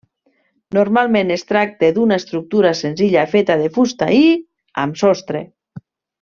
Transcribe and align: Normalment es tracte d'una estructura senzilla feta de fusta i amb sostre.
Normalment 0.77 1.33
es 1.35 1.43
tracte 1.51 1.89
d'una 1.97 2.17
estructura 2.21 2.71
senzilla 2.81 3.27
feta 3.35 3.59
de 3.61 3.69
fusta 3.77 4.09
i 4.21 4.23
amb 4.87 4.99
sostre. 5.05 5.45